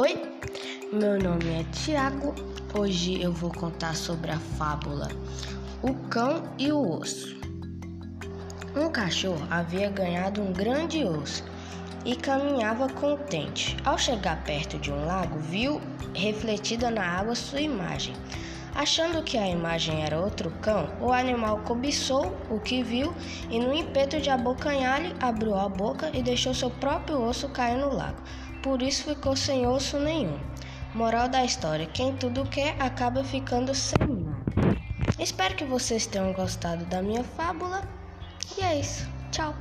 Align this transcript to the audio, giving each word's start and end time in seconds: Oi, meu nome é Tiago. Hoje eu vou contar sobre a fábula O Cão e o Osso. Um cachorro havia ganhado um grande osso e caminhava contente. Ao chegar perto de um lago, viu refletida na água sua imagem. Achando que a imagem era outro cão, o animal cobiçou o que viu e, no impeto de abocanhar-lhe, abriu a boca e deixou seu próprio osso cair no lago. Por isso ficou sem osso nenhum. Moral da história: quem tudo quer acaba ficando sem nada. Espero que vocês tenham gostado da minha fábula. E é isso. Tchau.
Oi, 0.00 0.14
meu 0.92 1.18
nome 1.18 1.60
é 1.60 1.64
Tiago. 1.72 2.32
Hoje 2.72 3.20
eu 3.20 3.32
vou 3.32 3.50
contar 3.50 3.96
sobre 3.96 4.30
a 4.30 4.38
fábula 4.38 5.08
O 5.82 5.92
Cão 6.08 6.44
e 6.56 6.70
o 6.70 7.00
Osso. 7.00 7.36
Um 8.76 8.92
cachorro 8.92 9.44
havia 9.50 9.90
ganhado 9.90 10.40
um 10.40 10.52
grande 10.52 11.02
osso 11.02 11.42
e 12.04 12.14
caminhava 12.14 12.88
contente. 12.88 13.76
Ao 13.84 13.98
chegar 13.98 14.44
perto 14.44 14.78
de 14.78 14.92
um 14.92 15.04
lago, 15.04 15.40
viu 15.40 15.80
refletida 16.14 16.92
na 16.92 17.04
água 17.04 17.34
sua 17.34 17.60
imagem. 17.60 18.14
Achando 18.76 19.24
que 19.24 19.36
a 19.36 19.48
imagem 19.48 20.04
era 20.04 20.20
outro 20.20 20.52
cão, 20.62 20.88
o 21.00 21.12
animal 21.12 21.58
cobiçou 21.64 22.32
o 22.48 22.60
que 22.60 22.84
viu 22.84 23.12
e, 23.50 23.58
no 23.58 23.74
impeto 23.74 24.20
de 24.20 24.30
abocanhar-lhe, 24.30 25.12
abriu 25.20 25.56
a 25.56 25.68
boca 25.68 26.12
e 26.14 26.22
deixou 26.22 26.54
seu 26.54 26.70
próprio 26.70 27.20
osso 27.20 27.48
cair 27.48 27.76
no 27.76 27.92
lago. 27.92 28.22
Por 28.62 28.82
isso 28.82 29.04
ficou 29.04 29.36
sem 29.36 29.66
osso 29.66 29.98
nenhum. 29.98 30.38
Moral 30.94 31.28
da 31.28 31.44
história: 31.44 31.86
quem 31.86 32.14
tudo 32.16 32.44
quer 32.44 32.74
acaba 32.80 33.22
ficando 33.22 33.74
sem 33.74 33.98
nada. 34.06 34.78
Espero 35.18 35.54
que 35.54 35.64
vocês 35.64 36.06
tenham 36.06 36.32
gostado 36.32 36.84
da 36.86 37.02
minha 37.02 37.24
fábula. 37.24 37.82
E 38.56 38.62
é 38.62 38.80
isso. 38.80 39.08
Tchau. 39.30 39.54